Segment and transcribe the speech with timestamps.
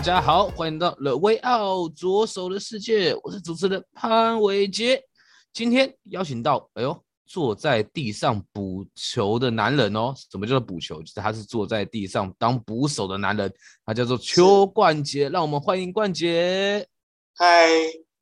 [0.00, 5.04] 大家好，欢迎到 The Way Out 左手的世界，我是主持人潘伟杰。
[5.52, 10.14] 今天邀请到，哎呦，坐在地上补球的男人哦。
[10.16, 11.02] 什么叫做补球？
[11.02, 13.52] 就是他是坐在地上当捕手的男人，
[13.84, 15.28] 他叫做邱冠杰。
[15.28, 16.88] 让我们欢迎冠杰。
[17.34, 17.68] 嗨，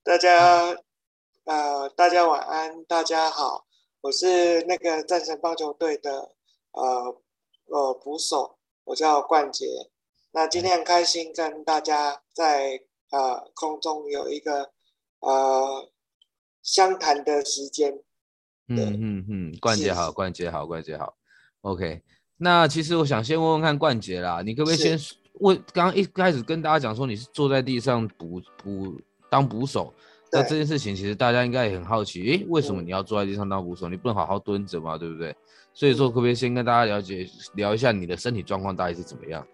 [0.03, 0.77] 大家，
[1.45, 3.65] 呃，大家晚安，大家好，
[4.01, 6.11] 我是那个战神棒球队的，
[6.73, 7.23] 呃，
[7.67, 9.65] 呃，捕手，我叫冠杰。
[10.39, 14.71] 那今天很开心跟大家在呃空中有一个
[15.19, 15.91] 呃
[16.63, 17.93] 相谈的时间。
[18.69, 21.17] 嗯嗯嗯，冠杰好，冠杰好，冠杰好。
[21.63, 22.01] OK，
[22.37, 24.97] 那其实我想先问问看冠杰啦，你可不可以先
[25.41, 25.57] 问？
[25.73, 28.97] 刚刚一开始跟大家讲说你是坐在地上捕捕
[29.29, 29.93] 当捕手，
[30.31, 33.89] 那这件事情其实大家应该也很好奇，诶，为什么你要坐在地上当捕手？
[33.89, 34.97] 你不能好好蹲着吗？
[34.97, 35.35] 对不对？
[35.75, 39.45] 所以说可不可以先跟大家了解聊一下你的身体状况大概是怎么样？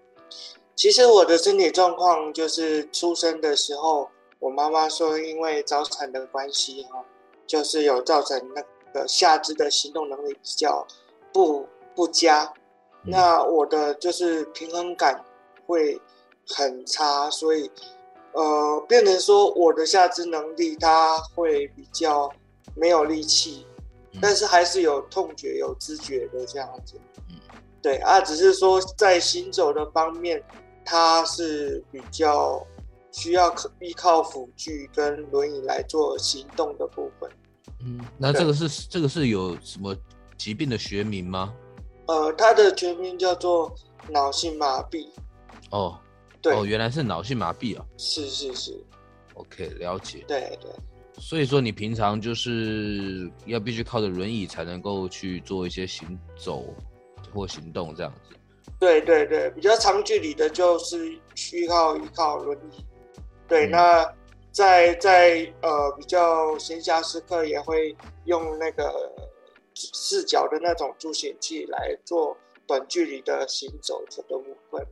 [0.77, 7.03] 其实我的身体状况就是出生的时候，我妈妈说因为早产的关系哈，
[7.47, 10.85] 就是有造成那个下肢的行动能力比较
[11.33, 12.53] 不不佳，
[13.05, 15.25] 那我的就是平衡感
[15.65, 15.99] 会
[16.49, 17.71] 很差，所以
[18.33, 22.31] 呃变成说我的下肢能力它会比较
[22.75, 23.65] 没有力气，
[24.21, 27.01] 但是还是有痛觉有知觉的这样子，
[27.81, 30.43] 对啊，只是说在行走的方面。
[30.85, 32.65] 它是比较
[33.13, 37.31] 需要依靠辅具跟轮椅来做行动的部分。
[37.81, 39.97] 嗯，那这个是这个是有什么
[40.37, 41.55] 疾病的学名吗？
[42.07, 43.75] 呃，它的全名叫做
[44.11, 45.09] 脑性麻痹。
[45.71, 45.99] 哦，
[46.43, 47.85] 对，哦，原来是脑性麻痹啊。
[47.97, 48.85] 是是是。
[49.35, 50.25] OK，了解。
[50.29, 50.71] 对对。
[51.19, 56.75] 所以说你平常就是要必须靠着轮椅才能够去做一些行走
[57.33, 58.35] 或行动这样子。
[58.85, 62.85] 对对对，比较长距离的，就是需要依靠轮椅。
[63.49, 64.15] 对，嗯、那
[64.53, 67.97] 在在呃比较闲暇时刻，也会
[68.27, 69.11] 用那个
[69.75, 72.37] 四角的那种助行器来做
[72.67, 74.87] 短距离的行走这个部分。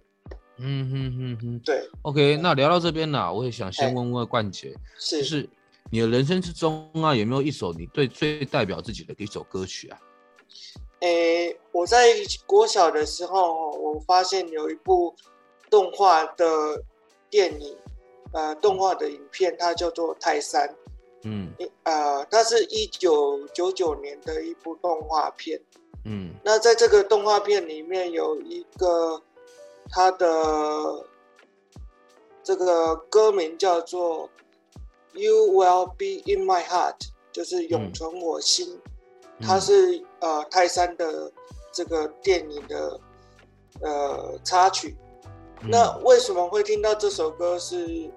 [0.57, 1.87] 嗯哼哼哼，对。
[2.01, 5.49] OK，那聊到这边呢，我也想先问问冠杰，是就是
[5.91, 9.99] 你的人生之中啊，有没有一首你最最代表自己的一首歌曲啊？
[11.03, 12.15] 诶，我在
[12.47, 15.13] 国小的时候，我发现有一部
[15.69, 16.81] 动画的
[17.29, 17.77] 电影，
[18.33, 20.69] 呃，动画的影片，它叫做《泰山》。
[21.25, 21.53] 嗯，
[21.83, 25.61] 呃，它是一九九九年的一部动画片。
[26.05, 29.21] 嗯，那在这个动画片里面有一个
[29.91, 31.05] 它的
[32.45, 34.31] 这个歌名叫做
[35.19, 36.99] 《You Will Be in My Heart》，
[37.33, 38.81] 就是永存我心。
[38.85, 38.92] 嗯
[39.43, 41.31] 它是呃泰山的
[41.73, 43.01] 这个电影的
[43.81, 44.97] 呃插曲，
[45.63, 47.87] 那为什么会听到这首歌是？
[47.87, 48.11] 是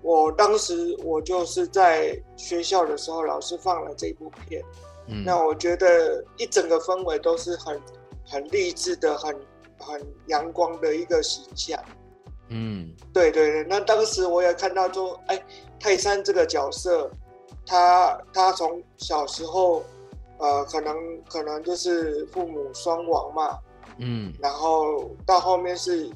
[0.00, 4.62] 我当时我就是在学校的时候，老师放了这部片，
[5.08, 7.82] 嗯，那我觉得一整个氛围都是很
[8.24, 9.34] 很励志的，很
[9.76, 11.82] 很阳光的一个形象，
[12.48, 13.64] 嗯，对对对。
[13.64, 15.44] 那当时我也看到说，哎，
[15.80, 17.10] 泰山这个角色，
[17.66, 19.82] 他他从小时候。
[20.38, 20.96] 呃，可能
[21.28, 23.58] 可能就是父母双亡嘛，
[23.98, 26.08] 嗯，然后到后面是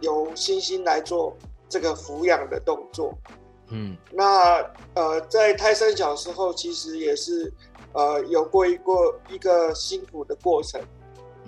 [0.00, 1.34] 由星星来做
[1.68, 3.14] 这个抚养的动作，
[3.68, 4.56] 嗯，那
[4.94, 7.52] 呃，在泰山小时候其实也是
[7.92, 10.80] 呃有过一过一个辛苦的过程，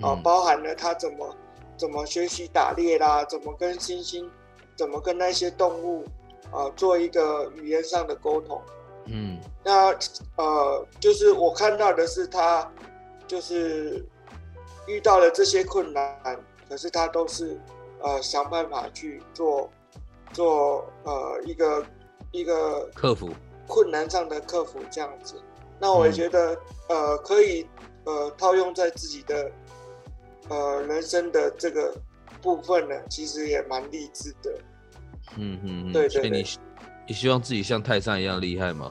[0.00, 1.36] 啊、呃，包含了他怎么
[1.76, 4.30] 怎么学习打猎啦，怎么跟星星，
[4.76, 6.04] 怎么跟那些动物
[6.50, 8.60] 啊、呃、做一个语言上的沟通。
[9.06, 9.94] 嗯，那
[10.36, 12.70] 呃，就是我看到的是他，
[13.26, 14.04] 就是
[14.86, 16.38] 遇到了这些困难，
[16.68, 17.60] 可是他都是
[18.00, 19.68] 呃想办法去做
[20.32, 21.84] 做呃一个
[22.30, 23.30] 一个克服
[23.66, 25.34] 困难上的克服这样子。
[25.78, 26.54] 那我也觉得、
[26.88, 27.66] 嗯、呃可以
[28.04, 29.50] 呃套用在自己的
[30.48, 31.92] 呃人生的这个
[32.40, 34.58] 部分呢，其实也蛮励志的。
[35.36, 36.44] 嗯嗯，对对对。
[37.12, 38.90] 你希望自己像泰山一样厉害吗？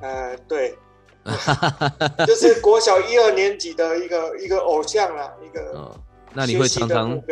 [0.00, 0.76] 呃，对，
[2.26, 5.60] 就是国小一二年级的一个一个偶像啦，一个。
[5.78, 5.96] 哦，
[6.34, 7.22] 那你会常常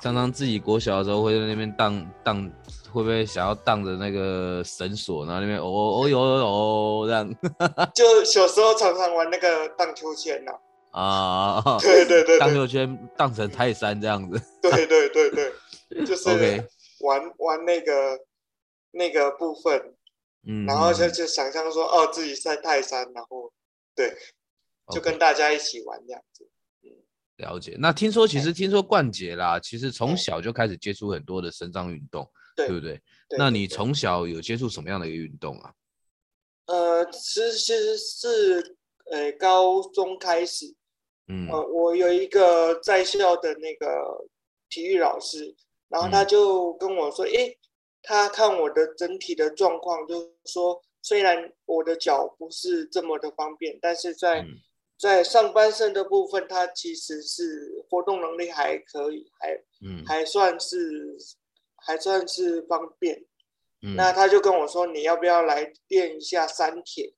[0.00, 2.50] 常常自己国小的时候会在那边荡荡，
[2.90, 7.34] 会不会想要荡着那个绳索，然后那边哦哦哟哦这样？
[7.94, 10.52] 就小时候常常玩那个荡秋千呐。
[10.92, 14.40] 啊， 对对对，荡秋千荡成泰山这样子。
[14.62, 15.52] 对对对对，
[16.06, 16.30] 就是
[17.00, 17.92] 玩玩那个
[18.94, 19.94] 那个部分。
[20.46, 23.50] 嗯，然后就就想象说，哦，自己在泰山，然后
[23.96, 24.14] 对，
[24.92, 26.46] 就跟大家一起玩这样子。
[26.82, 26.90] 嗯，
[27.38, 27.76] 了解。
[27.78, 33.00] 那听说，其实听说冠杰啦，其实从小就开始接触很多的伸张运动，对不对？
[33.38, 35.72] 那你从小有接触什么样的一个运动啊？
[36.66, 38.76] 呃，其实其实是
[39.10, 40.66] 呃高中开始，
[41.28, 44.26] 嗯，呃，我有一个在校的那个
[44.68, 45.56] 体育老师，
[45.88, 47.58] 然后他就跟我说，诶。
[48.04, 54.50] 他看我的整体的状况，就是说，虽然我的脚不是这么的方便，但是在、嗯、
[54.98, 61.16] 在上半身的部分，他其实是活动能力还可以，还、嗯、还算是
[61.76, 63.24] 还算是方便。
[63.82, 67.14] 嗯、那他就跟我说，你要不要来练一下三铁？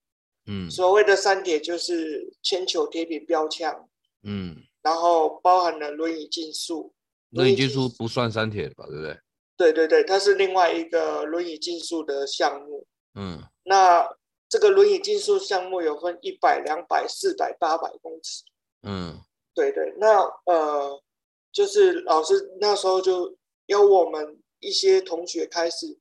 [0.47, 3.89] 嗯，所谓的三铁就是铅球、铁饼、标枪。
[4.23, 6.95] 嗯，然后包含了轮椅竞速。
[7.31, 8.87] 轮椅竞速不算三铁吧？
[8.87, 9.19] 对不对？
[9.57, 12.87] 对对对，它是另外一个轮椅竞速的项目。
[13.15, 14.07] 嗯，那
[14.49, 18.45] 这个轮椅竞速项目有分一百、两百、四百、八百公尺。
[18.83, 19.19] 嗯，
[19.55, 21.03] 对对，那呃，
[21.51, 23.35] 就是老师那时候就
[23.67, 25.99] 邀我们一些同学开始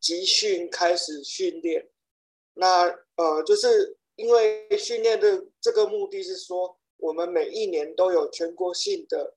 [0.00, 1.90] 集训，开始训练。
[2.54, 2.84] 那
[3.16, 9.34] 呃，就是因为训练的这个目的是说，我们每一年都有全国性的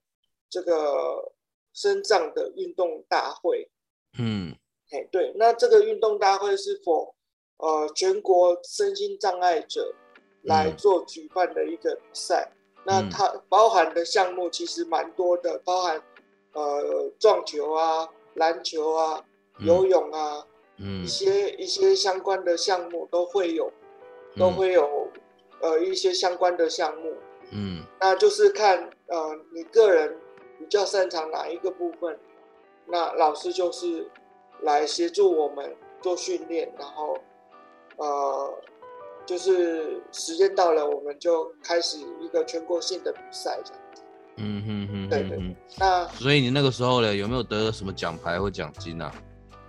[0.49, 1.33] 这个。
[1.79, 3.69] 身障的运动大会，
[4.17, 4.53] 嗯，
[4.91, 7.15] 哎，对，那这个运动大会是否
[7.55, 9.95] 呃全国身心障碍者
[10.41, 12.51] 来做举办的一个比赛？
[12.51, 16.03] 嗯、那它包含的项目其实蛮多的，包含
[16.51, 19.23] 呃撞球啊、篮球啊、
[19.59, 20.45] 游泳啊，
[20.79, 23.71] 嗯，一些一些相关的项目都会有，
[24.35, 25.09] 都会有
[25.61, 27.13] 呃一些相关的项目，
[27.51, 30.17] 嗯，那就是看呃你个人。
[30.59, 32.19] 比较擅长哪一个部分，
[32.85, 34.05] 那老师就是
[34.61, 37.17] 来协助我们做训练，然后
[37.95, 38.53] 呃，
[39.25, 44.01] 就是时间到了，我们就开始一个全国性的比赛这样子。
[44.35, 45.55] 嗯哼哼，对对对。
[45.77, 49.11] 那所以你那个时候呢，有没有得什么奖牌或奖金啊？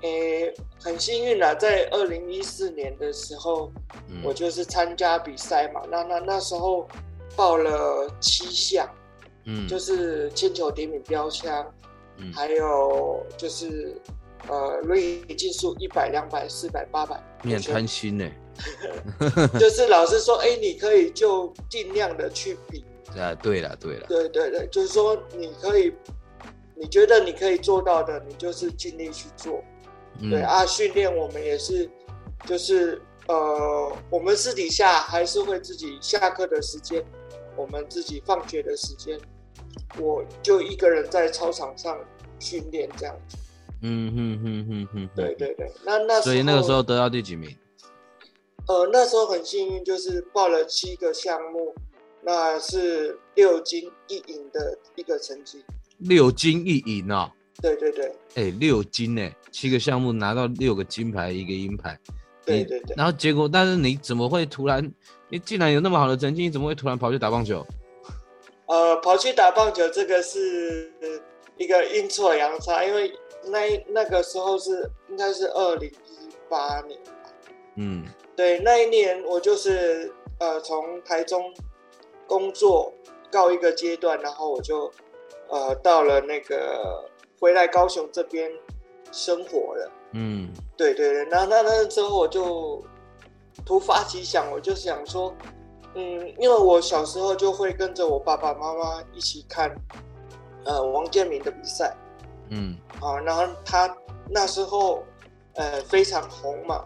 [0.03, 3.71] 诶、欸，很幸运啊，在二零一四年的时候，
[4.09, 5.83] 嗯、我就是参加比赛嘛。
[5.91, 6.89] 那那那时候
[7.37, 8.89] 报了七项。
[9.45, 11.73] 嗯，就是铅球、铁饼、标枪，
[12.17, 13.97] 嗯，还有就是
[14.49, 17.23] 呃，轮椅竞速一百、两百、四百、八百。
[17.43, 18.31] 你很贪心呢。
[19.59, 22.85] 就是老师说，哎、欸，你可以就尽量的去比。
[23.19, 24.07] 啊，对了，对了。
[24.07, 25.93] 对对对，就是说你可以，
[26.75, 29.63] 你觉得你可以做到的，你就是尽力去做。
[30.19, 31.89] 嗯、对啊，训练我们也是，
[32.47, 37.03] 就是呃，我们私底下还是会自己下课的时间。
[37.61, 39.21] 我们自己放学的时间，
[39.99, 41.99] 我就一个人在操场上
[42.39, 43.37] 训练这样子。
[43.83, 47.55] 嗯哼哼哼哼，对对对，那那，所以那个时候得到第几名？
[48.67, 51.75] 呃，那时候很幸运，就是报了七个项目，
[52.23, 55.63] 那是六金一银的一个成绩。
[55.99, 57.31] 六金一银啊？
[57.61, 58.07] 对对对。
[58.35, 59.31] 哎、欸，六金呢？
[59.51, 61.99] 七个项目拿到六个金牌，一个银牌。
[62.51, 62.95] 对对对。
[62.97, 64.93] 然后结果，但是你怎么会突然？
[65.29, 67.65] 你既然有那么好的成绩，你怎么会突然跑去打棒球？
[68.67, 70.93] 呃，跑去打棒球这个是
[71.57, 73.13] 一个阴错阳差，因为
[73.47, 77.31] 那那个时候是应该是二零一八年吧。
[77.77, 78.05] 嗯，
[78.37, 81.53] 对，那一年我就是呃从台中
[82.27, 82.93] 工作
[83.31, 84.93] 告一个阶段，然后我就
[85.49, 88.51] 呃到了那个回来高雄这边
[89.13, 89.93] 生活了。
[90.13, 90.49] 嗯，
[90.81, 92.83] 对对对，那那那之后我就。
[93.67, 95.35] 突发奇想，我就想说，
[95.95, 96.03] 嗯，
[96.39, 99.71] 因为我小时候就会跟着我爸爸妈妈一起看，
[100.65, 101.95] 呃，王建民的比赛，
[102.49, 103.95] 嗯，啊，然后他
[104.31, 105.05] 那时候，
[105.57, 106.83] 呃，非常红嘛，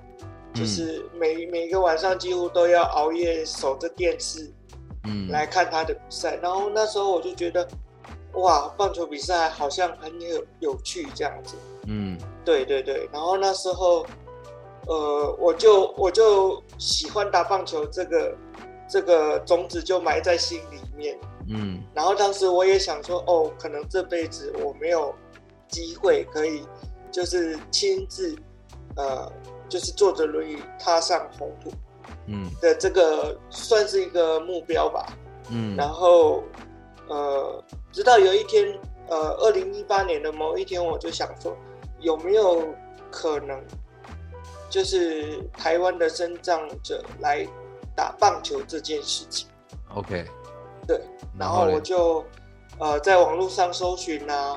[0.53, 4.51] 就是每每个晚上几乎都要熬夜守着电视，
[5.05, 6.37] 嗯，来看他的比赛。
[6.43, 7.67] 然后那时候我就觉得，
[8.33, 11.55] 哇，棒球比赛好像很有有趣这样子，
[11.87, 13.09] 嗯，对对对。
[13.13, 14.05] 然后那时候。
[14.87, 18.37] 呃，我就我就喜欢打棒球，这个
[18.87, 21.19] 这个种子就埋在心里面。
[21.49, 25.15] 嗯，然后当时我也想说，哦，可能这辈子我没有
[25.69, 26.67] 机会可以，
[27.11, 28.37] 就是亲自，
[28.97, 29.33] 呃，
[29.71, 31.73] 就是坐着轮椅踏上红土。
[32.27, 35.17] 嗯的这个算是一个目标吧，
[35.51, 36.43] 嗯，然后
[37.09, 41.57] 呃，直到有一天，呃，二零一八年的某一天，我就想说，
[42.05, 42.73] 有没有
[43.11, 43.61] 可能，
[44.71, 47.45] 就是台湾的生长者来
[47.97, 49.49] 打棒球这件事情
[49.95, 50.25] ？OK，
[50.87, 51.01] 对，
[51.39, 52.25] 然后我就
[52.79, 54.57] 呃在网络上搜寻啊，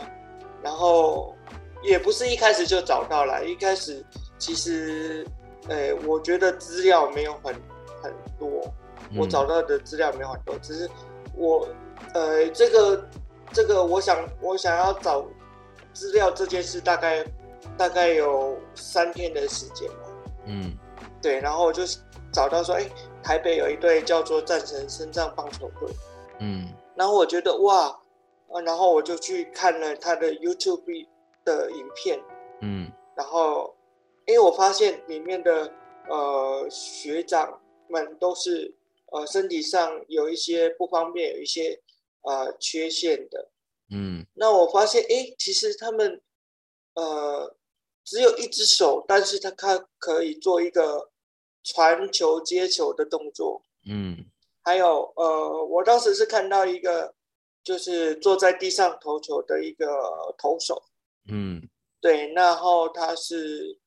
[0.61, 1.33] 然后
[1.81, 4.05] 也不是一开始就找到了，一开始
[4.37, 5.25] 其实。
[5.69, 7.53] 呃，我觉得资料没有很
[8.01, 8.73] 很多，
[9.17, 10.89] 我找到的资料没有很多，嗯、只是
[11.35, 11.67] 我，
[12.13, 13.05] 呃，这个
[13.51, 15.25] 这个，我想我想要找
[15.91, 17.21] 资料这件事，大概
[17.77, 20.33] 大概有三天的时间吧。
[20.45, 20.77] 嗯，
[21.21, 21.83] 对，然后我就
[22.33, 22.89] 找到说，哎，
[23.23, 25.89] 台北有一队叫做战神身障棒球队。
[26.39, 27.87] 嗯，然后我觉得哇，
[28.49, 31.07] 啊，然后我就去看了他的 YouTube
[31.45, 32.19] 的影片。
[32.61, 33.73] 嗯，然后。
[34.29, 35.71] 因为我发现里面的
[36.09, 38.75] 呃学长们都是
[39.13, 41.81] 呃身体上有一些不方便，有一些
[42.23, 43.49] 呃缺陷的，
[43.89, 46.21] 嗯，那我发现哎，其实他们
[46.95, 47.55] 呃
[48.07, 51.11] 只有一只手，但是他他可以做一个
[51.63, 54.25] 传球接球的动作，嗯，
[54.63, 57.13] 还有呃，我当时是看到一个
[57.61, 59.85] 就是坐在地上投球的一个
[60.37, 60.81] 投手，
[61.29, 61.61] 嗯，
[61.99, 63.77] 对，然后他是。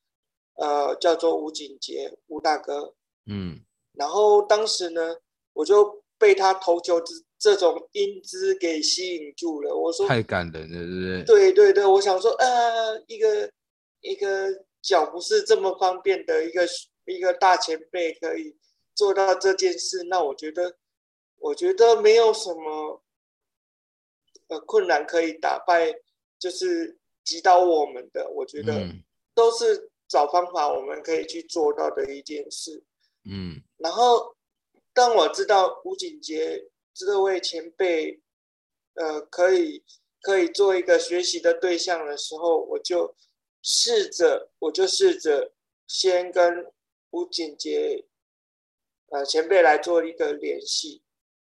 [0.57, 2.93] 呃，叫做吴景杰，吴大哥。
[3.25, 3.61] 嗯，
[3.95, 5.17] 然后当时呢，
[5.55, 9.75] 我就被他投球这这种英姿给吸引住了。
[9.75, 11.53] 我说太感人了，对不对？
[11.53, 13.51] 对对对，我想说，呃，一个
[14.01, 16.67] 一个脚不是这么方便的一个
[17.07, 18.57] 一个大前辈可以
[18.95, 20.77] 做到这件事，那我觉得，
[21.39, 23.03] 我觉得没有什么
[24.49, 25.95] 呃困难可以打败，
[26.39, 28.31] 就是击倒我们的。
[28.31, 28.89] 我觉得
[29.35, 29.77] 都是。
[29.77, 32.83] 嗯找方法，我们可以去做到的一件事。
[33.31, 34.35] 嗯，然后
[34.93, 38.21] 当我知道吴景杰这位前辈，
[38.95, 39.85] 呃，可以
[40.21, 43.15] 可以做一个学习的对象的时候，我就
[43.63, 45.53] 试着，我就试着
[45.87, 46.73] 先跟
[47.11, 48.07] 吴景杰，
[49.11, 51.03] 呃，前辈来做一个联系。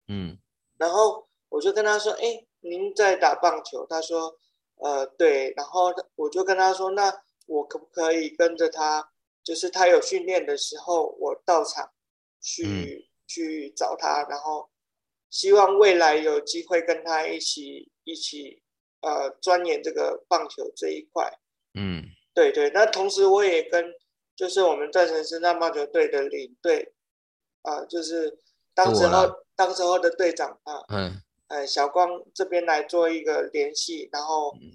[0.08, 0.38] 嗯，
[0.78, 4.38] 然后我就跟他说：“哎，您在打棒球？”他说
[4.76, 9.12] ：“呃，对。”然后我就跟他说：“那。”我可不可以跟着他？
[9.44, 11.92] 就是他有训练的时候，我到场
[12.40, 14.68] 去、嗯、去找他，然后
[15.30, 18.64] 希望未来有机会跟他一起一起
[19.00, 21.38] 呃钻研这个棒球这一块。
[21.76, 22.02] 嗯，
[22.34, 22.70] 对对。
[22.70, 23.94] 那同时我也跟
[24.34, 26.94] 就是我们战神身障棒球队的领队
[27.62, 28.38] 啊、呃，就是
[28.74, 34.56] 当时候当时候的队长啊，嗯，呃小光这边来做一个联系，然后。
[34.60, 34.74] 嗯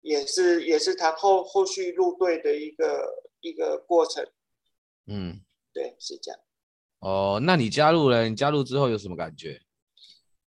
[0.00, 4.24] 也是也是他后后续入队的一个一个过程，
[5.06, 5.40] 嗯，
[5.74, 6.40] 对，是这样。
[7.00, 8.28] 哦，那你加入了？
[8.28, 9.60] 你加入之后有什么感觉？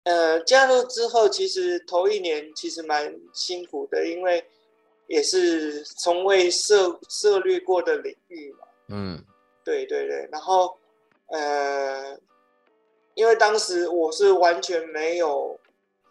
[0.05, 4.47] 呃，加入之后，其实头一年其实蛮辛苦的，因为
[5.09, 8.69] 也是从未涉涉略过的领域嘛。
[8.87, 9.25] 嗯，
[9.65, 10.29] 对对对。
[10.31, 10.79] 然后
[11.27, 12.17] 呃，
[13.15, 15.59] 因为当时我是完全没有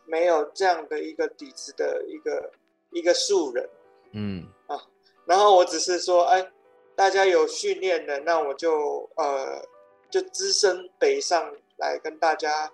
[0.05, 2.51] 没有这样的一个底子的一个。
[2.91, 3.69] 一个素人，
[4.13, 4.81] 嗯啊，
[5.25, 6.51] 然后我只是说，哎，
[6.95, 9.61] 大家有训练的，那我就呃，
[10.09, 12.71] 就只身北上来跟大家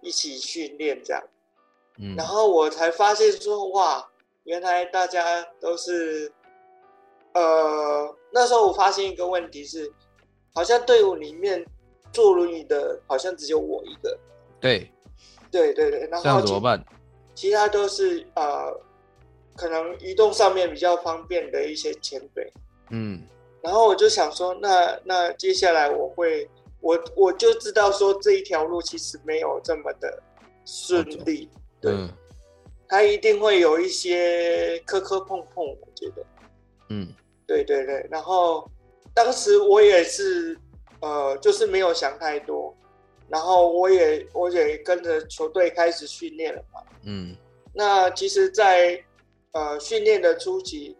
[0.00, 1.22] 一起训练这样，
[1.98, 4.10] 嗯，然后我才发现说，哇，
[4.44, 6.32] 原来大家都是，
[7.34, 9.92] 呃，那时候我发现一个问题是，
[10.54, 11.64] 好像队伍里面
[12.12, 14.18] 坐轮椅的，好像只有我一个，
[14.60, 14.90] 对，
[15.50, 16.84] 对对对，然后怎么办？
[17.34, 18.80] 其他都是呃。
[19.54, 22.50] 可能移动上面比较方便的一些前辈，
[22.88, 23.22] 嗯，
[23.60, 26.48] 然后我就想说，那那接下来我会，
[26.80, 30.22] 我我就知道说这一条路其实没有这么的
[30.64, 31.50] 顺利，
[31.82, 32.08] 对，嗯，
[32.92, 36.22] 它一定会有一些磕磕碰碰，我觉得，
[36.90, 37.08] 嗯，
[37.46, 38.70] 对对对，然后
[39.14, 40.54] 当时我也是，
[41.00, 42.76] 呃，就是没有想太多，
[43.30, 47.34] 然后我也我也跟着球队开始训练了嘛，嗯，
[47.72, 49.02] 那其实，在
[49.52, 50.94] 呃，训练的初期，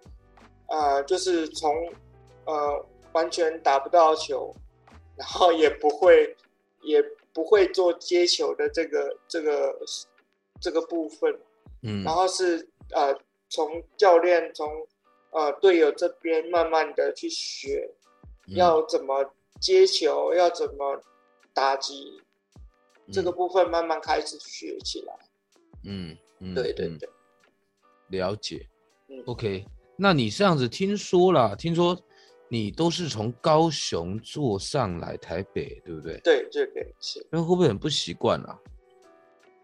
[0.69, 1.93] 呃，就是从
[2.47, 4.55] 呃完全打不到球，
[5.15, 6.35] 然后也不会
[6.81, 9.79] 也不会做接球的这个这个
[10.59, 11.39] 这个部分，
[11.83, 13.15] 嗯，然后是呃
[13.49, 14.69] 从教练从
[15.31, 17.91] 呃队友这边慢慢的去学，
[18.49, 21.03] 嗯，要怎么接球，要怎么
[21.53, 22.21] 打击，
[23.07, 25.15] 嗯，这个部分慢慢开始学起来，
[25.85, 27.09] 嗯，嗯对对对。
[28.09, 28.69] 了解
[29.25, 29.65] ，OK，
[29.97, 31.99] 那你这样子听说了，听说
[32.49, 36.21] 你都是从高雄坐上来台北，对不对？
[36.23, 37.27] 对对对，是。
[37.31, 38.59] 那会不会很不习惯啊？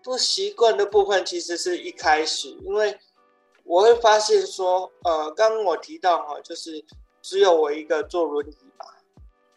[0.09, 2.99] 不习惯的部分其实是一开始，因为
[3.63, 6.83] 我会发现说，呃，刚刚我提到哈，就是
[7.21, 8.87] 只有我一个坐轮椅嘛，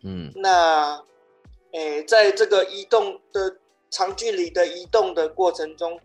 [0.04, 1.02] 嗯，那，
[1.72, 3.56] 诶，在这个移动的
[3.90, 5.98] 长距离的移动的过程中，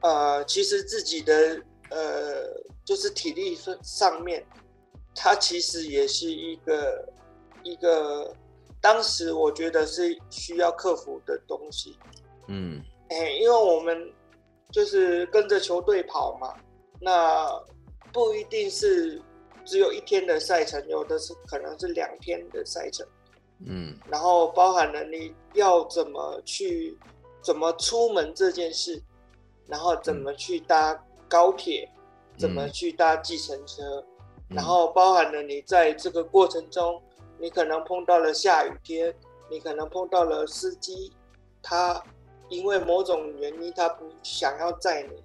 [0.00, 4.44] 呃，其实自己的呃，就是体力上面。
[5.14, 7.08] 它其实也是一个
[7.62, 8.34] 一个，
[8.80, 11.96] 当时我觉得是需要克服的东西。
[12.48, 14.12] 嗯，哎，因为我们
[14.70, 16.54] 就是跟着球队跑嘛，
[17.00, 17.48] 那
[18.12, 19.20] 不一定是
[19.64, 23.06] 只有一天的赛程，有的是可能是两天的赛程。
[23.64, 26.98] 嗯，然后包含了你要怎么去
[27.40, 29.02] 怎么出门这件事，
[29.66, 30.94] 然后怎么去搭
[31.28, 31.88] 高铁，
[32.34, 34.04] 嗯、怎么去搭计程车。
[34.48, 37.02] 然后包含了你在这个过程中，
[37.38, 39.12] 你可能碰到了下雨天，
[39.50, 41.12] 你可能碰到了司机，
[41.62, 42.00] 他
[42.48, 45.22] 因为某种原因他不想要载你。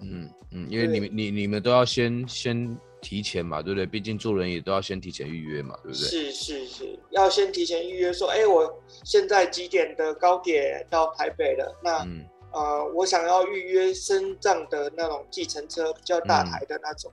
[0.00, 3.84] 嗯嗯，因为你们你你们都要先先提前嘛，对不对？
[3.84, 6.08] 毕竟做人也都要先提前预约嘛，对不对？
[6.08, 11.76] 是是是，要先提前预约说，哎，我现在几点的高铁到台北了？
[11.82, 17.12] 那、嗯、呃，我想要预约深藏的那种计程车，比较大台的那种。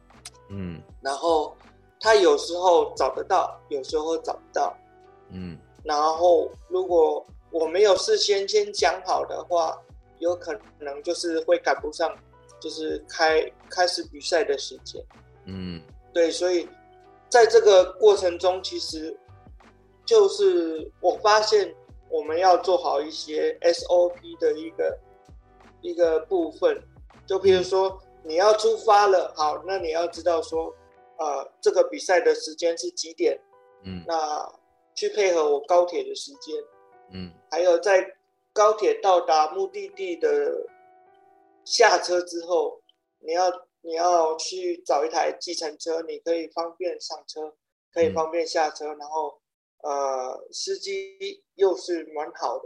[0.49, 1.57] 嗯嗯，然后
[1.99, 4.77] 他有时候找得到，有时候找不到。
[5.31, 7.25] 嗯，然后如果
[7.57, 9.81] 我没有事先先讲好的话，
[10.19, 12.13] 有可能就是会赶不上，
[12.59, 15.01] 就是开开始比赛的时间。
[15.45, 15.81] 嗯，
[16.13, 16.67] 对，所以
[17.29, 19.17] 在这个过程中，其实
[20.05, 21.73] 就是我发现
[22.09, 24.99] 我们要做好一些 SOP 的一个
[25.81, 26.81] 一个部分，
[27.25, 27.89] 就比如说。
[27.89, 30.73] 嗯你要出发了，好，那你要知道说，
[31.19, 33.39] 呃，这个比赛的时间是几点？
[33.83, 34.51] 嗯，那
[34.95, 36.55] 去配合我高铁的时间，
[37.11, 38.15] 嗯，还有在
[38.53, 40.67] 高铁到达目的地的
[41.63, 42.81] 下车之后，
[43.19, 47.55] 你要你要去找一台计程车，你可以方便上车，
[47.93, 49.41] 可以方便下车，嗯、然后
[49.83, 52.65] 呃，司机又是蛮好的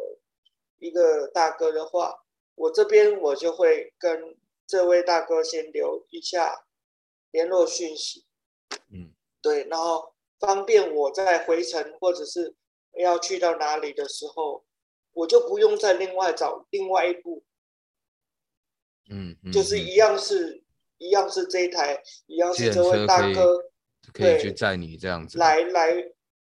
[0.80, 2.24] 一个大哥的话，
[2.56, 4.38] 我这边我就会跟。
[4.72, 6.68] 这位大哥先留一下
[7.32, 8.28] 联络讯息，
[8.94, 12.56] 嗯，对，然后方便我在回程或者是
[13.04, 14.66] 要去到哪里的时候，
[15.14, 17.44] 我就不用再另外找另外一部，
[19.10, 20.64] 嗯，嗯，就是一样是
[20.98, 23.58] 一样是这一台，一样是这位大哥
[24.14, 25.92] 可以，去载你这样子，来来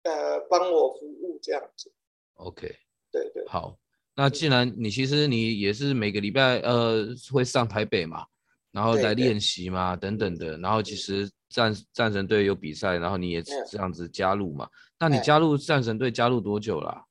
[0.02, 1.92] 呃帮我服务这样子
[2.34, 2.76] ，OK，
[3.10, 3.78] 对对，好。
[4.14, 8.26] 那既然你其实你也是每个礼拜呃会上台北嘛，
[8.70, 14.68] 然后来练习嘛等等的，然后其实战战神队有比赛，然后你也这样子加入嘛。
[14.98, 17.04] 那你加入战神队加入多久了啊？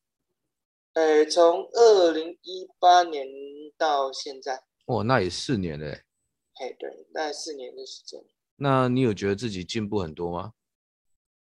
[0.93, 3.27] 呃，从二零一八年
[3.77, 4.63] 到现在。
[4.85, 6.03] 哦，那也四年嘞。
[6.55, 8.21] 哎，对，那四年的时间。
[8.57, 10.53] 那你有觉得自己进步很多吗？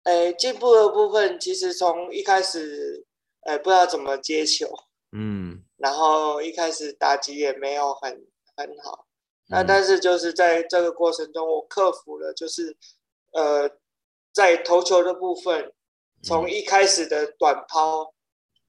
[0.04, 3.06] 哎，进步的部分其实从一开始，
[3.42, 4.68] 哎，不知道怎么接球。
[5.12, 9.08] 嗯，然后一开始打击也没有很很好，
[9.50, 12.78] 那但是就是在这个过程中，我克服了，就是
[13.34, 13.70] 呃，
[14.32, 15.74] 在投球的部分，
[16.24, 18.14] 从一开始的短抛，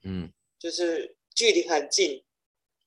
[0.02, 2.24] 嗯，就是距离很近，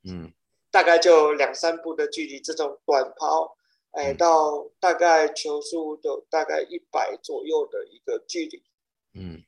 [0.03, 0.34] 嗯，
[0.71, 3.56] 大概就两三步的距离，这种短抛，
[3.91, 8.63] 哎，到大概球速有大概一百左右的一个距离，
[9.13, 9.43] 嗯，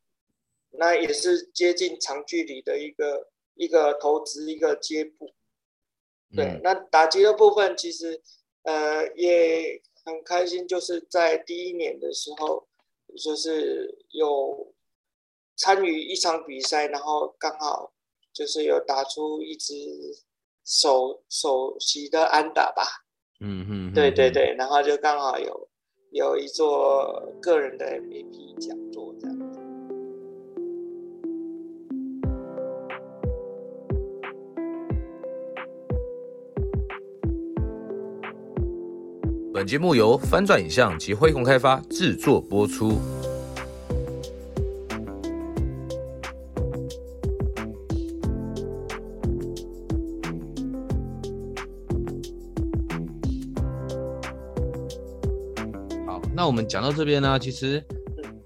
[0.72, 3.30] 那也是接近长距离的一个。
[3.58, 5.34] 一个投掷，一个接捕，
[6.34, 8.22] 对，嗯、那打击的部分其实，
[8.64, 12.68] 呃，也很开心，就是在第一年的时候，
[13.22, 14.74] 就是有
[15.56, 17.94] 参与一场比赛，然后刚好
[18.34, 19.74] 就是有打出一支
[20.66, 22.84] 首首席的安打吧，
[23.40, 25.70] 嗯嗯，对对对，然后就刚好有
[26.12, 29.35] 有一座个人的 MVP 奖座这样。
[39.56, 43.00] 本节目由翻转影像及辉洪开发制作播出。
[56.06, 57.82] 好，那我们讲到这边呢，其实，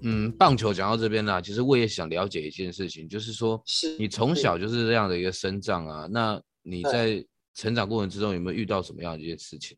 [0.02, 3.60] 嗯，棒球讲到这边呢，其实我也想了解一件事情，就是说，
[3.98, 7.20] 你从小就是这样的一个生长啊，那你在
[7.52, 9.76] 成长过程之中有没有遇到什么样的一些事情？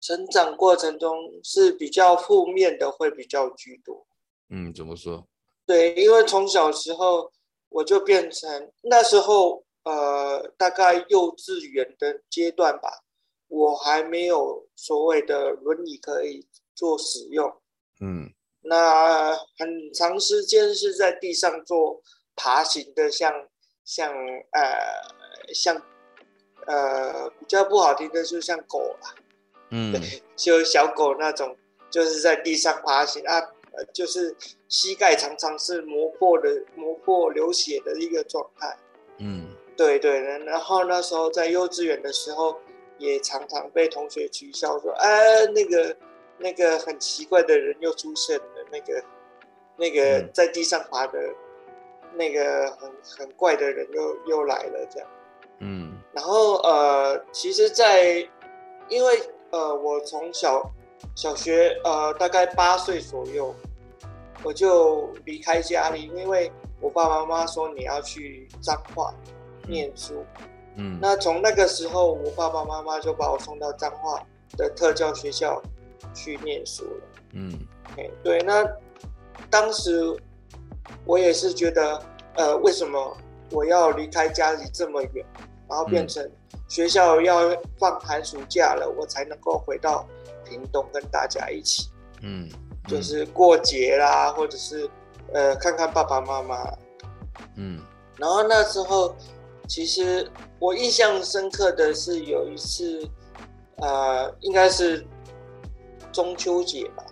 [0.00, 4.06] 成长过程中是比较负面的，会比较居多。
[4.48, 5.26] 嗯，怎么说？
[5.66, 7.30] 对，因为从小时候
[7.68, 13.04] 我就变成那时候呃，大概幼稚园的阶段吧，
[13.48, 17.60] 我还没有所谓的轮椅可以做使用。
[18.00, 18.32] 嗯，
[18.62, 22.02] 那很长时间是在地上做
[22.34, 23.32] 爬行的像，
[23.84, 24.14] 像像
[24.52, 25.82] 呃像
[26.66, 29.14] 呃比较不好听的，就像狗啦，
[29.70, 29.94] 嗯，
[30.36, 31.56] 就小狗那种，
[31.90, 33.40] 就是在地上爬行啊，
[33.92, 34.34] 就是
[34.68, 38.76] 膝盖常常是磨破的，磨破流血的一个状态。
[39.18, 42.56] 嗯，对对，然后那时候在幼稚园的时候，
[42.98, 45.96] 也常常被同学取笑说，哎，那个。
[46.42, 49.04] 那个很奇怪的人又出现了，那个
[49.76, 51.18] 那个在地上爬的，
[52.14, 55.08] 那个很很怪的人又又来了，这样。
[55.58, 55.98] 嗯。
[56.14, 58.28] 然后呃，其实在，在
[58.88, 60.70] 因为呃，我从小
[61.14, 63.54] 小学呃大概八岁左右，
[64.42, 69.14] 我就离开家里，因为我爸爸妈妈说你要去彰化
[69.68, 70.24] 念书。
[70.76, 70.98] 嗯。
[71.00, 74.24] 那从那个时候，我爸爸妈妈就把我送到彰化
[74.56, 75.62] 的特教学校。
[76.14, 77.02] 去念书了，
[77.34, 77.52] 嗯
[77.94, 78.66] ，okay, 对，那
[79.50, 80.16] 当时
[81.04, 82.02] 我也是觉得，
[82.36, 83.16] 呃，为什么
[83.50, 85.24] 我要离开家里这么远，
[85.68, 86.28] 然后变成
[86.70, 90.08] 学校要放寒暑假了，我才能够回到
[90.42, 91.90] 屏东跟大家一起，
[92.22, 92.48] 嗯，
[92.88, 94.88] 就是过节啦，或者是
[95.34, 96.64] 呃看看爸爸妈妈，
[97.56, 97.78] 嗯，
[98.16, 99.14] 然后那时候
[99.68, 100.26] 其实
[100.58, 103.06] 我印象深刻的是有一次，
[103.76, 105.04] 呃，应该是。
[106.12, 107.06] 中秋节吧，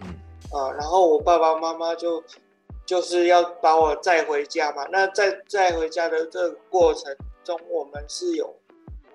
[0.00, 0.08] 嗯，
[0.50, 2.20] 啊，然后我爸爸妈妈就
[2.84, 4.84] 就是要把我载回家嘛。
[4.90, 8.52] 那在载回家的这个过程中，我们是有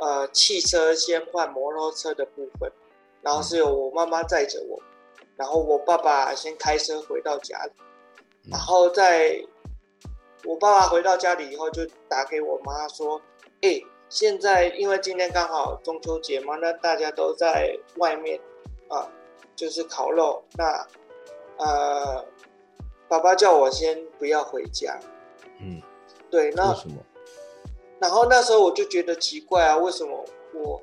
[0.02, 2.70] 呃汽车先换摩托车的部分，
[3.22, 4.78] 然后是由我妈妈载着我，
[5.38, 7.72] 然后我爸爸先开车回到家里，
[8.50, 9.42] 然后在
[10.44, 13.22] 我爸爸回到家里以后，就打给我妈说
[13.62, 18.42] ：“哎，现在因为今天刚好中秋节嘛，那大家都在外面。”
[18.92, 19.08] 啊，
[19.56, 20.44] 就是烤肉。
[20.58, 20.86] 那，
[21.56, 22.26] 呃，
[23.08, 25.00] 爸爸叫我先不要回家。
[25.62, 25.82] 嗯，
[26.30, 26.96] 对，那为什么？
[28.02, 30.82] 然后那时候我就觉得奇怪啊，为什么我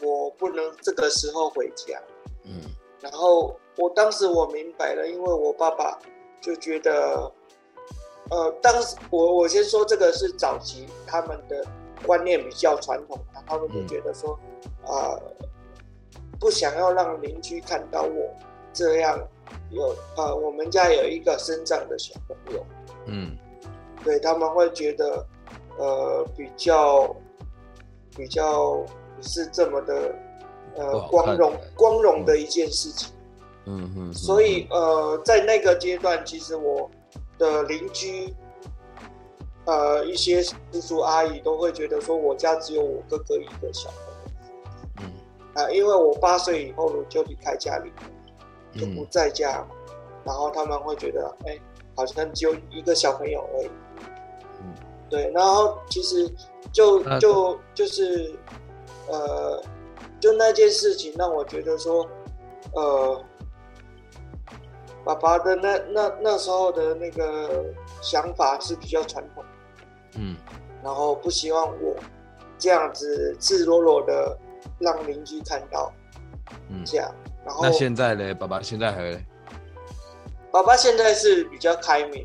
[0.00, 2.00] 我不能这个时候回家？
[2.44, 2.62] 嗯，
[3.00, 5.98] 然后我当时我明白了，因为我爸爸
[6.40, 7.30] 就觉得，
[8.30, 11.62] 呃，当时我我先说这个是早期他们的
[12.06, 14.32] 观念比较传统，他们就觉得说，
[14.86, 15.20] 啊、嗯。
[15.20, 15.22] 呃
[16.40, 18.28] 不想要让邻居看到我
[18.72, 19.16] 这样
[19.70, 22.66] 有呃，我们家有一个生长的小朋友，
[23.06, 23.38] 嗯，
[24.02, 25.24] 对，他们会觉得
[25.82, 27.16] 呃比较
[28.16, 28.76] 比较
[29.16, 30.14] 不是这么的
[30.76, 33.12] 呃光荣光荣的一件事情，
[33.66, 36.88] 嗯嗯，所以呃在那个阶段，其实我
[37.36, 38.32] 的邻居
[39.64, 44.12] 呃一些叔叔阿姨都会觉得说，我家只有我哥哥一个小朋友。
[45.54, 47.92] 啊，因为我八岁以后就离开家里，
[48.78, 51.58] 就不在家，嗯、然后他们会觉得，哎，
[51.94, 53.70] 好像只有一个小朋友而已。
[55.12, 56.28] 嗯，对，然后其实
[56.72, 58.34] 就就就是，
[59.08, 59.62] 呃，
[60.18, 62.08] 就那件事情让我觉得说，
[62.74, 63.24] 呃，
[65.04, 67.64] 爸爸的那那那时候的那个
[68.00, 69.44] 想法是比较传统，
[70.16, 70.36] 嗯，
[70.82, 71.94] 然后不希望我
[72.58, 74.38] 这样子赤裸裸的。
[74.78, 75.92] 让邻居看到，
[76.68, 77.12] 嗯，这样，
[77.44, 78.32] 然后那现在呢？
[78.34, 79.26] 爸爸现在还？
[80.52, 82.24] 爸爸现在是比较开明，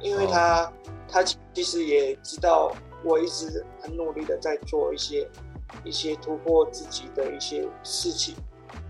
[0.00, 0.72] 因为他、哦、
[1.14, 2.74] 他其实也知道
[3.04, 5.24] 我一直很努力的在做一些
[5.84, 8.34] 一些突破自己的一些事情，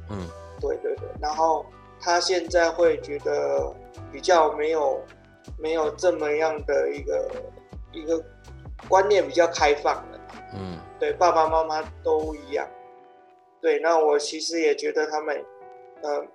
[0.08, 0.26] 嗯，
[0.58, 1.66] 对对对，然后
[2.00, 3.70] 他现在会觉得
[4.10, 4.98] 比较没有
[5.58, 7.30] 没有这么样的一个
[7.92, 8.24] 一个
[8.88, 10.20] 观念比较开放了，
[10.54, 12.66] 嗯，对，爸爸妈妈都一样。
[13.60, 15.44] 对，那我其实也觉得他们，
[16.00, 16.26] 呃，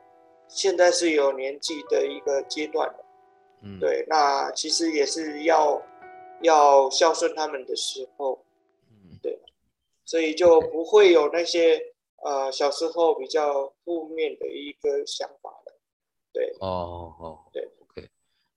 [0.47, 3.05] 现在是有年纪的一个阶段了，
[3.61, 5.81] 嗯，对，那其实也是要
[6.41, 8.45] 要孝顺他们的时候，
[8.89, 9.39] 嗯，对，
[10.05, 11.79] 所以就不会有那些
[12.23, 15.79] 呃小时候比较负面的一个想法了，
[16.31, 18.09] 对，哦哦，对，OK，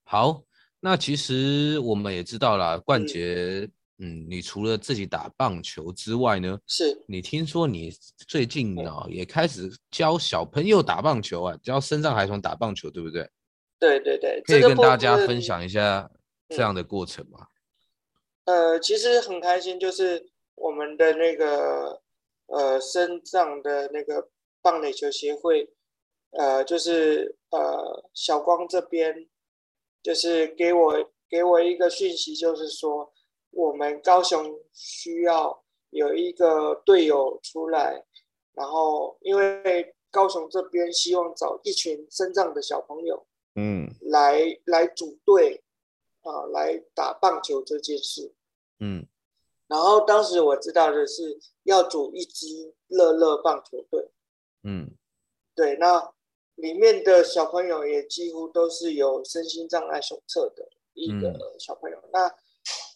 [0.05, 0.43] 好，
[0.81, 3.63] 那其实我们也知道了，冠杰。
[3.63, 6.59] 嗯嗯，你除了自己打棒球之外呢？
[6.67, 7.93] 是你听说你
[8.27, 13.31] 最近啊也开始教小朋友打棒球啊，教身障孩童打棒球，对不对？
[13.83, 16.09] 对对对，可以跟大家分享一下
[16.49, 17.49] 这样的过程吗？
[18.45, 22.01] 嗯、呃，其实很开心，就是我们的那个
[22.47, 24.29] 呃身障的那个
[24.63, 25.69] 棒垒球协会，
[26.31, 29.29] 呃，就是呃小光这边
[30.01, 33.13] 就是给我给我一个讯息，就是说
[33.51, 38.05] 我们高雄需要有一个队友出来，
[38.55, 45.63] 然后因为高雄这边希望找一群身障的小朋友，嗯，来来组队
[46.23, 48.33] 啊，来打棒球这件事，
[48.81, 49.07] 嗯。
[49.69, 54.11] 然后当时我知道的是要组一支乐乐棒球队，
[54.65, 54.91] 嗯，
[55.55, 56.13] 对，那
[56.57, 61.97] 里面的小朋友也几乎都是有身心障碍手册的一个小朋友。
[61.97, 62.35] 嗯、那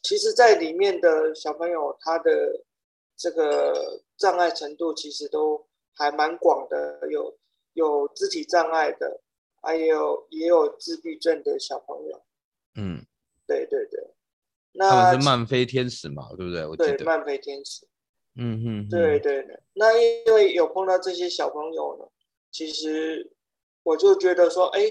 [0.02, 2.64] 其实，在里面的小朋友，他的
[3.16, 7.38] 这个障碍程度其实都还蛮广的，有
[7.72, 9.22] 有肢体障碍的，
[9.66, 12.24] 还有也有自闭症的小朋友。
[12.76, 13.04] 嗯，
[13.46, 14.14] 对对对。
[14.72, 16.64] 那他们是慢飞天使嘛，对不对？
[16.66, 17.86] 我记得对，慢飞天使。
[18.36, 19.60] 嗯哼，对对对。
[19.72, 22.06] 那因为有碰到这些小朋友呢，
[22.50, 23.32] 其实
[23.82, 24.82] 我就觉得说，哎，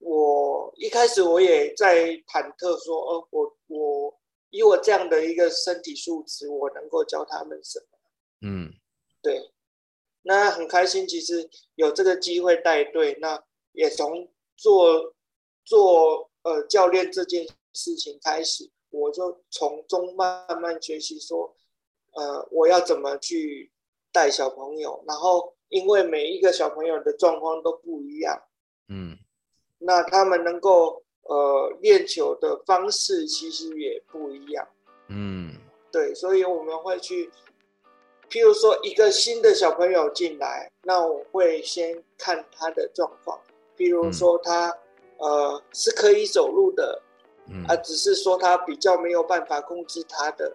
[0.00, 7.98] 我一开始我也在忐忑说，哦，我我以我这样的一个身体素质，我能够教他们什么？
[8.42, 8.74] 嗯，
[9.22, 9.52] 对。
[10.22, 15.14] 那很开心，其实有这个机会带队，那也从做
[15.64, 18.70] 做呃教练这件事情开始。
[18.92, 21.54] 我就从中慢慢学习，说，
[22.12, 23.70] 呃，我要怎么去
[24.10, 28.42] 带小朋友，然后因为每一个小朋友的状况都不一样，
[28.88, 29.16] 嗯，
[29.78, 34.66] 那他们能够呃练球的方式其实也不一样，
[35.06, 35.54] 嗯，
[35.92, 37.30] 对，所以我们会去，
[38.28, 43.40] 譬如说一个新的小朋友进来，那我会先看他的状况，
[43.80, 44.68] 譬如说他、
[45.16, 47.02] 嗯、呃是可以走路的。
[47.66, 50.54] 啊，只是说他比较没有办法控制他的，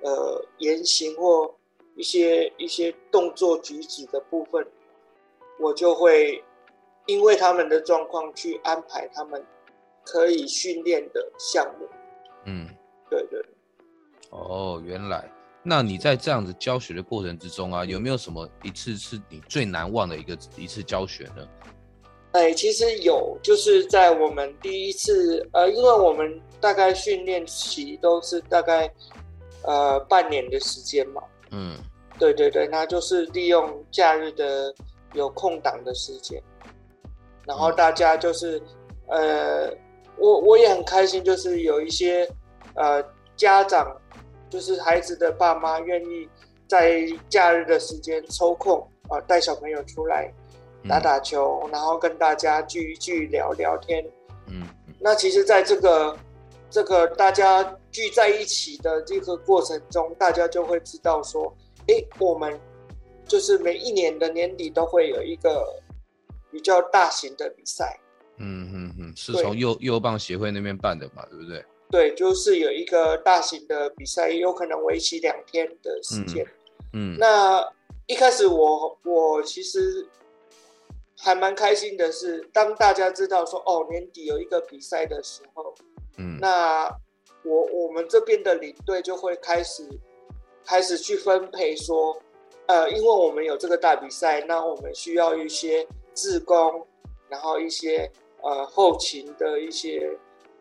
[0.00, 1.52] 呃，言行或
[1.96, 4.64] 一些一些动作举止的部分，
[5.58, 6.44] 我就会
[7.06, 9.44] 因为他们的状况去安排他们
[10.04, 11.88] 可以训练的项目。
[12.44, 12.68] 嗯，
[13.10, 13.44] 对对。
[14.30, 15.28] 哦，原来，
[15.64, 21.48] 那你在这样子教学的过程之中啊，有没有什么一次是你最难忘的一个一次教学呢？
[22.36, 28.92] 哎，其实有，就是在我们第一次，呃，因为我们大概训练期都是大概，
[29.62, 31.22] 呃，半年的时间嘛。
[31.50, 31.78] 嗯，
[32.18, 34.74] 对对对，那就是利用假日的
[35.14, 36.38] 有空档的时间，
[37.46, 38.60] 然后大家就是，
[39.06, 39.72] 呃，
[40.18, 42.28] 我我也很开心，就是有一些
[42.74, 43.02] 呃
[43.34, 43.96] 家长，
[44.50, 46.28] 就是孩子的爸妈愿意
[46.68, 50.30] 在假日的时间抽空啊，呃，带小朋友出来。
[50.88, 54.04] 打打球，然后跟大家聚一聚，聊聊天。
[54.48, 54.62] 嗯，
[55.00, 56.16] 那其实，在这个
[56.70, 61.52] 这个大家聚在一起的这个过程中，大家就会知道说，
[61.88, 62.58] 诶，我们
[63.26, 65.82] 就是每一年的年底都会有一个
[66.50, 67.98] 比较大型的比赛。
[68.38, 71.64] 嗯嗯嗯，是从右右棒协会那边办的嘛，对不对？
[71.90, 76.44] 对，就是有一个大型的比赛，有可能为期两天的时间。
[76.92, 77.66] 嗯，嗯，那
[78.06, 80.06] 一开始我我其实。
[81.18, 85.74] 还蛮开心的是，当大家知道说哦，年底有一个比赛的时候，
[86.18, 86.84] 嗯，那
[87.42, 89.88] 我我们这边的领队就会开始
[90.64, 92.16] 开始去分配说，
[92.66, 96.86] 呃，因为我们有这个大比赛，那我们需要一些志工，
[97.28, 98.10] 然后一些
[98.42, 100.10] 呃后勤的一些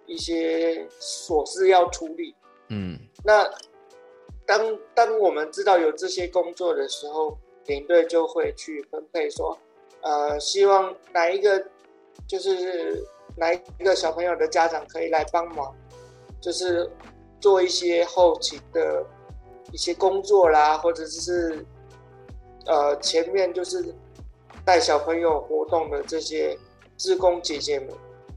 [0.05, 2.33] 一些琐事要处理，
[2.69, 3.43] 嗯，那
[4.45, 9.57] 当当我们知道有这些工作的时候，领队就会去分配说。
[10.05, 11.59] 呃，希望哪一个
[12.27, 13.03] 就是
[13.35, 15.75] 哪一个小朋友的家长可以来帮忙，
[16.39, 16.87] 就是
[17.39, 19.03] 做一些后勤的
[19.71, 21.65] 一些工作啦，或者是
[22.67, 23.83] 呃前面就是
[24.63, 26.55] 带小朋友活动的这些
[26.97, 27.89] 志工姐姐们。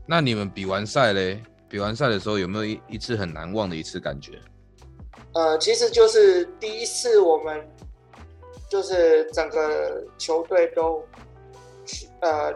[0.07, 1.43] 那你们比完赛嘞？
[1.69, 4.41] 比完赛的时候有没有一一次很难忘的一次感觉？
[5.35, 7.63] 呃，其实就是第一次我们
[8.71, 11.05] 就是整个球队都。
[12.21, 12.53] 呃，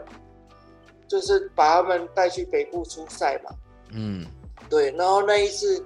[1.07, 3.51] 就是把他们带去北部出赛嘛。
[3.91, 4.27] 嗯，
[4.69, 4.91] 对。
[4.93, 5.85] 然后那一次，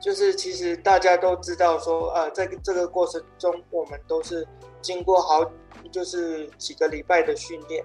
[0.00, 4.46] 就是其实大家都知道说，呃，在这个过程中，我们都是
[4.82, 5.50] 经过好，
[5.90, 7.84] 就是几个礼拜的训练。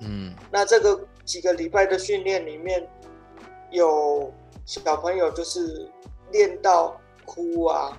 [0.00, 2.84] 嗯，那这个几个礼拜的训练里面，
[3.70, 4.32] 有
[4.66, 5.88] 小朋友就是
[6.32, 7.96] 练到哭啊，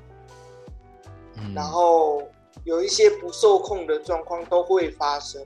[1.37, 2.21] 嗯，然后
[2.65, 5.41] 有一些不受控的状况都会发生。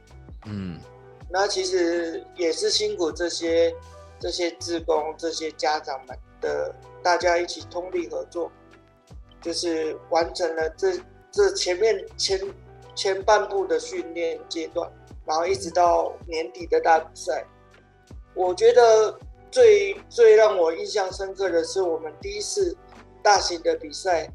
[0.47, 0.79] 嗯。
[1.29, 3.75] 那其实也是辛苦这些
[4.19, 8.51] 这些职工、这些家长们的，大家一起通力合作，
[9.41, 10.97] 就是完成了这
[11.31, 12.39] 这前面前
[12.95, 14.91] 前半部的训练阶段，
[15.25, 17.45] 然后一直到年底的大比赛。
[18.33, 19.19] 我觉得
[19.51, 22.75] 最最让我印象深刻的是，我们第一次
[23.21, 24.29] 大型的比赛，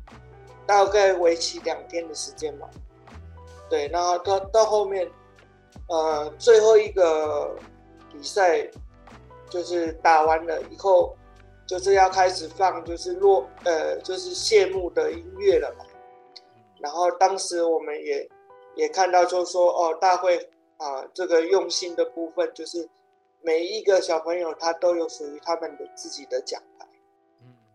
[0.66, 2.68] 大概为期两天的时间嘛。
[3.70, 5.10] 对，然后到到后面，
[5.88, 7.56] 呃，最后一个
[8.12, 8.68] 比赛
[9.50, 11.16] 就是打完了以后，
[11.66, 15.84] 就是要开始放就是落呃就是谢幕的音乐了嘛。
[16.80, 18.28] 然后当时我们也
[18.76, 20.36] 也看到，就是说哦，大会
[20.76, 22.88] 啊这个用心的部分就是。
[23.44, 26.86] 每一个小朋友他都有属于他们的自己的奖牌，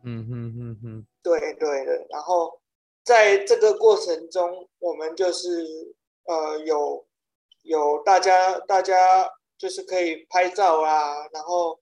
[0.05, 2.07] 嗯嗯嗯嗯，对对的。
[2.09, 2.57] 然后
[3.03, 7.05] 在这个过程中，我们就是呃有
[7.67, 11.79] 有大家大家就是可以拍照啊，然后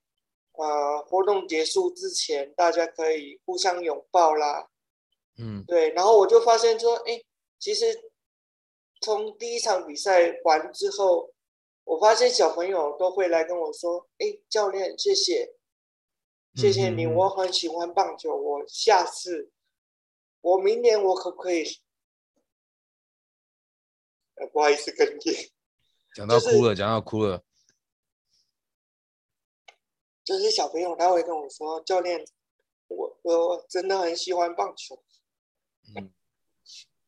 [0.53, 4.69] 呃活动结束之前，大家可以互相拥抱啦，
[5.37, 5.91] 嗯，对。
[5.91, 7.21] 然后我就发现说，哎，
[7.57, 8.11] 其实
[9.01, 11.31] 从第一场比赛完之后。
[11.87, 15.53] 我发现小朋友都会来跟我说：“哎，教练，谢谢，
[16.55, 18.35] 谢谢你，我很喜欢棒球。
[18.35, 19.51] 我下次，
[20.41, 21.63] 我明年我可不可以？
[24.51, 25.51] 不好意思，跟你
[26.15, 27.43] 讲到哭了，讲到哭了。
[30.23, 32.25] 就是小朋友他会跟我说：教练，
[32.87, 35.03] 我我真的很喜欢棒球。
[35.93, 36.13] 嗯，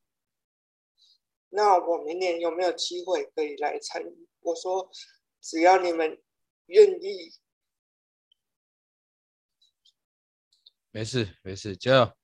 [1.50, 4.92] 那我明年有没有机会可以来参与？”我说，
[5.40, 6.22] 只要你们
[6.66, 7.34] 愿意，
[10.92, 12.17] 没事没事，加油。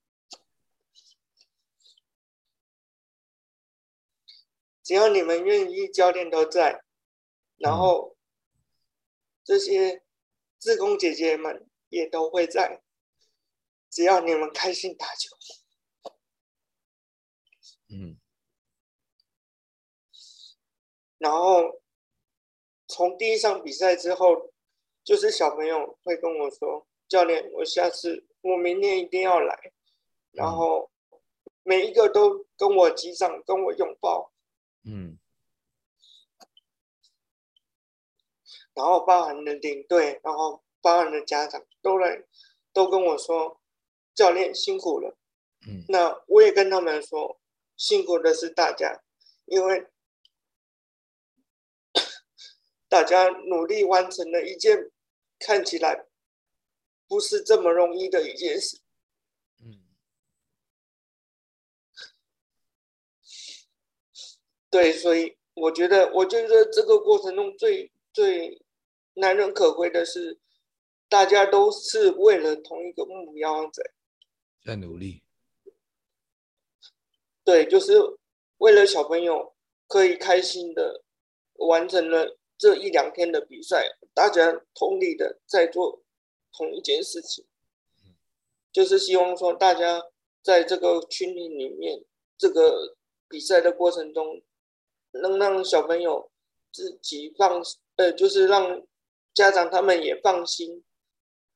[4.93, 6.83] 只要你们愿意，教练都在，
[7.57, 8.15] 然后
[9.43, 10.03] 这些
[10.59, 12.83] 志工姐姐们也都会在，
[13.89, 15.35] 只要你们开心打球。
[17.89, 18.19] 嗯，
[21.17, 21.81] 然后。
[22.87, 24.53] 从第一场比赛之后，
[25.03, 29.71] 就是小朋友会跟我说：“教练，我下次我明天一定要来。”
[30.29, 30.91] 然后
[31.63, 34.31] 每一个都跟我击掌，跟我拥抱。
[34.83, 35.17] 嗯。
[38.73, 42.23] 然后包含了领队，然后包含了家长都来，
[42.71, 43.61] 都跟我说
[44.15, 45.17] ：“教练辛苦了。”
[45.67, 45.85] 嗯。
[45.89, 47.39] 那我也跟他们说
[47.77, 49.03] ：“辛苦的是大家，
[49.45, 49.87] 因为。
[52.89, 54.91] ”大家努力完成了一件
[55.39, 56.05] 看起来
[57.07, 58.81] 不是这么容易的一件事。
[59.57, 59.81] 嗯，
[64.73, 68.59] 对，所以我觉得，我觉得这个过程中最最
[69.13, 70.39] 难能可贵的是，
[71.07, 73.91] 大家都是为了同一个目标在
[74.65, 75.21] 在努力。
[77.43, 77.99] 对，就是
[78.57, 79.53] 为了小朋友
[79.87, 81.03] 可以开心的
[81.57, 82.39] 完成了。
[82.55, 86.01] 这一两天的比赛，大家同力的在做
[86.55, 87.45] 同一件事情，
[88.71, 90.01] 就是希望说大家
[90.41, 92.05] 在这个群里里面，
[92.37, 92.95] 这个
[93.27, 94.41] 比赛的过程中，
[95.21, 96.31] 能让小朋友
[96.71, 97.61] 自己放，
[97.95, 98.85] 呃，就是让
[99.33, 100.83] 家长他们也放心，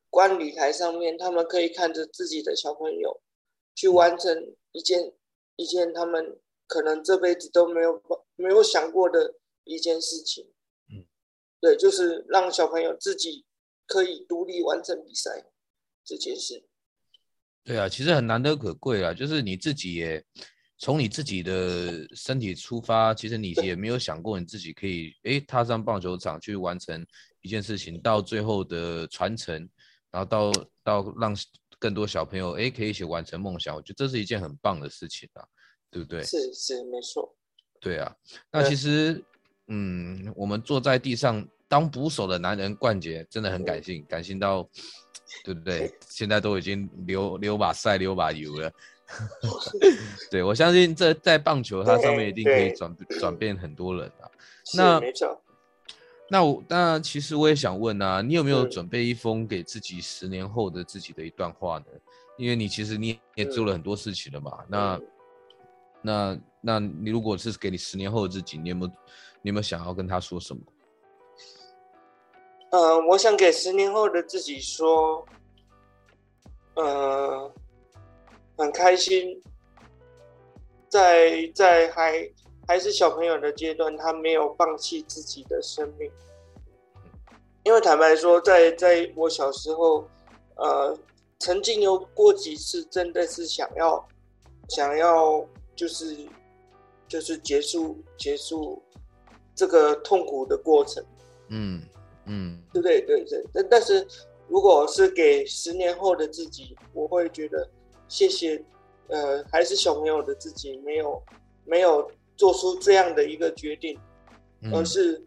[0.09, 3.21] 观礼台上面他们可以看着自己的小朋友
[3.75, 5.13] 去完成一件
[5.55, 8.01] 一件他们可能这辈子都没有
[8.35, 10.51] 没有想过的一件事情。
[10.89, 11.05] 嗯
[11.59, 13.45] 对，就是让小朋友自己
[13.85, 15.45] 可以独立完成比赛
[16.03, 16.63] 这件事。
[17.63, 20.23] 对啊，其实很难得可贵啊，就是你自己也
[20.77, 27.05] 从你自己的身体出发，其实你也没有想过你自己可以诶踏上棒球场去完成
[27.41, 29.55] 一件事情，到最后的传承，
[30.11, 30.51] 然后到
[30.83, 31.35] 到让
[31.79, 35.43] 更多小朋友诶可以一起完成梦想，我觉得这是一件很棒的事情啊，
[35.89, 36.23] 对不对？
[36.23, 37.35] 是是没错。
[37.79, 38.15] 对啊，
[38.51, 39.23] 那其实。
[39.69, 44.65] 嗯，我们坐在地上当捕手的男人冠杰真的很感性，感性到，
[45.43, 45.93] 对不对？
[46.09, 48.71] 现在都已经流流把赛，流把油了。
[50.29, 54.29] 对，我相信这在棒球它上面一定可以转转变很多人啊。
[54.75, 55.41] 那没错。
[56.29, 61.85] 那我那其实我也想问啊，你有没有准备一封给自己十年后的自己的一段话呢？
[62.37, 64.59] 因为你其实你也做了很多事情了嘛。
[64.67, 64.99] 那
[66.01, 68.91] 那那你如果是给你十年后的自己，你有没有？
[69.41, 70.61] 你有没有想要跟他说什么？
[72.71, 75.25] 呃，我想给十年后的自己说，
[76.73, 77.49] 呃，
[78.57, 79.41] 很开心
[80.89, 82.31] 在，在在还
[82.67, 86.11] 还是小朋友的阶段，他没有放弃自己的生命。
[87.63, 90.07] 因为坦白说，在在我小时候，
[90.55, 90.97] 呃，
[91.39, 94.07] 曾经有过几次真的是想要
[94.69, 96.17] 想要就是
[97.07, 98.81] 就是结束结束。
[99.59, 101.03] 这个痛苦的过程，
[101.49, 101.81] 嗯
[102.25, 103.01] 嗯，对不对？
[103.07, 104.07] 对对，但但是
[104.47, 107.67] 如果是给十年后的自己，我会觉得
[108.07, 108.63] 谢谢，
[109.07, 111.21] 呃，还是小朋友的自己没有
[111.65, 113.99] 没有做出这样的一个决定，
[114.61, 115.21] 嗯、而是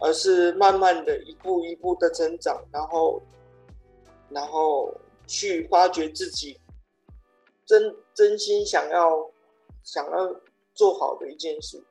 [0.00, 3.22] 而是慢慢的一步一步的成长，然后
[4.28, 4.94] 然后
[5.26, 6.58] 去发掘自己
[7.64, 9.30] 真真心想要
[9.82, 10.40] 想要
[10.74, 11.82] 做好的一件事，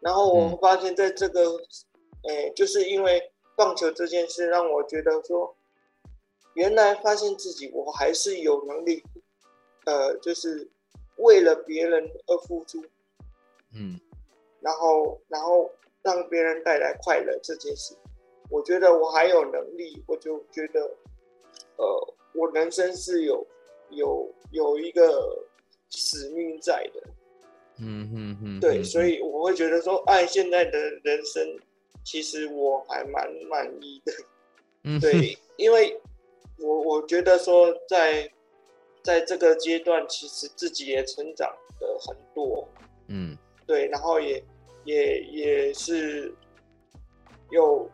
[0.00, 1.58] 然后我们发现在这个，
[2.28, 5.54] 哎、就是因为棒球这件事，让我觉得说。
[6.54, 9.04] 原来发现自己，我还是有能力，
[9.86, 10.68] 呃，就是
[11.16, 12.84] 为了别人而付出，
[13.74, 13.98] 嗯，
[14.60, 15.70] 然后然后
[16.02, 17.96] 让别人带来快乐这件事，
[18.50, 20.80] 我觉得我还有能力，我就觉得，
[21.76, 23.46] 呃，我人生是有
[23.90, 25.44] 有有一个
[25.88, 27.02] 使命在的，
[27.78, 31.58] 嗯嗯嗯，对，所以我会觉得说，哎，现在的人生
[32.04, 34.12] 其实我还蛮满意的，
[34.84, 35.98] 嗯，对，因为。
[36.58, 38.26] 我我觉得说在，
[39.06, 41.48] 在在这个阶段，其实自己也成长
[41.78, 42.68] 的很多，
[43.06, 44.42] 嗯，对，然后也
[44.84, 46.34] 也也是
[47.50, 47.88] 有，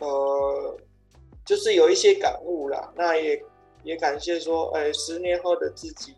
[0.00, 0.76] 呃，
[1.44, 2.92] 就是有一些感悟啦。
[2.96, 3.40] 那也
[3.84, 6.16] 也感谢说，哎，十年后的自己，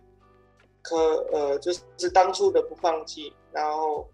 [0.80, 0.96] 可
[1.30, 4.08] 呃，就是当初的不放弃，然后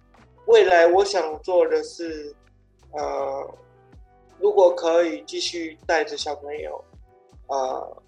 [0.46, 2.34] 未来我想做的是，
[2.90, 3.54] 呃，
[4.40, 6.84] 如果可以继续带着小朋友。
[7.46, 8.02] 呃，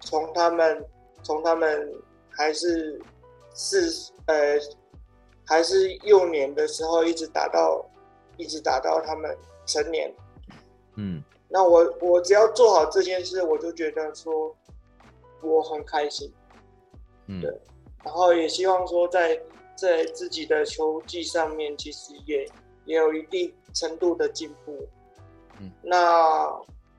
[0.00, 0.84] 从他们
[1.22, 1.92] 从他们
[2.30, 3.00] 还是
[3.54, 4.58] 是呃
[5.44, 7.84] 还是幼年的时候，一直打到
[8.36, 9.36] 一直打到他们
[9.66, 10.12] 成年，
[10.96, 14.54] 嗯，那我我只要做好这件事，我就觉得说
[15.42, 16.32] 我很开心，
[17.26, 17.50] 嗯，对，
[18.04, 19.40] 然后也希望说在
[19.76, 22.48] 在自己的球技上面，其实也
[22.86, 24.88] 也有一定程度的进步，
[25.58, 26.50] 嗯，那。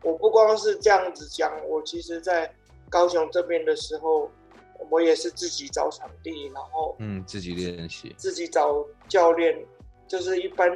[0.04, 2.52] 我不光是这样子讲，我其实，在
[2.92, 4.30] 高雄这边的时候，
[4.89, 9.66] 我也是自己找场地，然后嗯，自己练习，自己找教练，
[10.08, 10.70] 就是一般，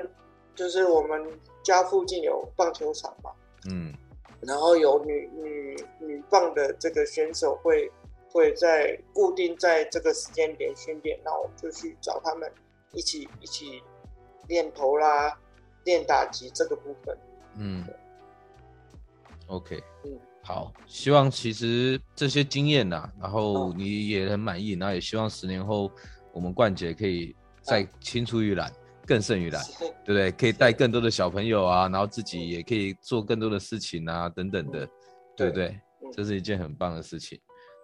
[0.56, 1.22] 就是我们
[1.62, 3.32] 家附近有棒球场嘛，
[3.70, 3.94] 嗯，
[4.40, 7.92] 然后有女女女棒的这个选手会
[8.32, 12.50] 会在固定在这个时间点训练，然后我就去找他们
[12.94, 13.84] 一起一起
[14.48, 15.38] 练投啦，
[15.84, 17.18] 练打击这个部分，
[17.58, 17.86] 嗯。
[19.48, 25.92] OK，嗯，好，希望其实这些经验呐、啊，然后你也很满意，然后也希望十年后
[26.32, 28.72] 我们冠杰可以再青出于蓝，
[29.08, 29.64] 更胜于蓝，
[30.06, 30.32] 对不对？
[30.34, 34.88] 可以带更多的小朋友啊，然后自己也可以做更多的事情啊，等等的，
[35.36, 35.80] 对不对？
[36.14, 37.40] 这是一件很棒的事情，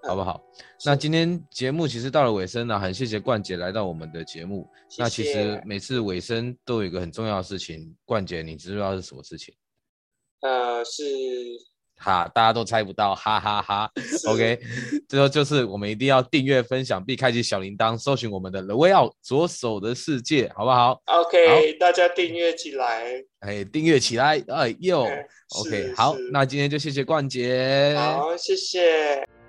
[0.08, 0.40] 好不好？
[0.86, 4.70] 那今天节目其实到了尾声了，很谢谢冠杰来到我们的节目。
[5.00, 9.52] 那其实每次尾声都有一个很重要的事情，冠杰，你知道是什么事情？
[10.42, 11.04] 呃，是
[12.02, 13.92] 哈，大家都猜不到，哈哈哈，哈。
[14.28, 14.60] OK，
[15.08, 25.08] 最后就是我们一定要订阅、分享并开启小铃铛，搜寻我们的 The Way Out 左手的世界，好不好？OK，好大家订阅起来，哎，订阅起来，哎呦
[25.60, 29.41] ，OK，好，那今天就谢谢冠杰，好，谢谢。